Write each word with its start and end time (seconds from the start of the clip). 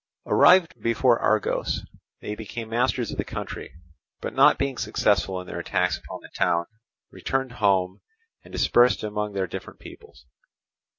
Arrived 0.25 0.81
before 0.81 1.19
Argos, 1.19 1.85
they 2.21 2.33
became 2.33 2.69
masters 2.69 3.11
of 3.11 3.19
the 3.19 3.23
country; 3.23 3.75
but 4.19 4.33
not 4.33 4.57
being 4.57 4.75
successful 4.75 5.39
in 5.39 5.45
their 5.45 5.59
attacks 5.59 5.99
upon 5.99 6.21
the 6.21 6.29
town, 6.33 6.65
returned 7.11 7.51
home 7.51 8.01
and 8.43 8.51
dispersed 8.51 9.03
among 9.03 9.33
their 9.33 9.45
different 9.45 9.79
peoples. 9.79 10.25